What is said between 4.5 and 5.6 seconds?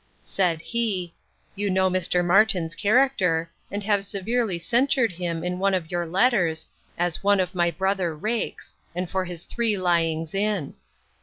censured him in